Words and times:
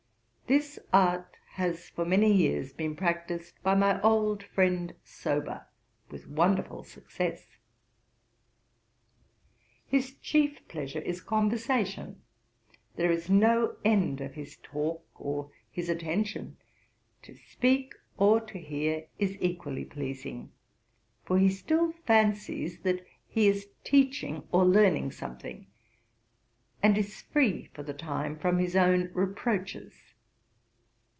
This 0.47 0.77
art 0.91 1.37
has 1.51 1.87
for 1.87 2.03
many 2.03 2.29
years 2.29 2.73
been 2.73 2.93
practised 2.97 3.53
by 3.63 3.73
my 3.73 4.01
old 4.01 4.43
friend 4.43 4.93
Sober 5.01 5.65
with 6.09 6.27
wonderful 6.27 6.83
success.... 6.83 7.57
His 9.87 10.13
chief 10.17 10.67
pleasure 10.67 10.99
is 10.99 11.21
conversation; 11.21 12.21
there 12.97 13.09
is 13.13 13.29
no 13.29 13.77
end 13.85 14.19
of 14.19 14.33
his 14.33 14.57
talk 14.61 15.07
or 15.15 15.51
his 15.71 15.87
attention; 15.87 16.57
to 17.21 17.33
speak 17.33 17.95
or 18.17 18.41
to 18.41 18.59
hear 18.59 19.07
is 19.17 19.37
equally 19.39 19.85
pleasing; 19.85 20.51
for 21.23 21.39
he 21.39 21.47
still 21.47 21.93
fancies 22.05 22.81
that 22.81 23.07
he 23.25 23.47
is 23.47 23.69
teaching 23.85 24.45
or 24.51 24.65
learning 24.65 25.13
something, 25.13 25.67
and 26.83 26.97
is 26.97 27.21
free 27.21 27.69
for 27.73 27.83
the 27.83 27.93
time 27.93 28.37
from 28.37 28.59
his 28.59 28.75
own 28.75 29.09
reproaches. 29.13 29.93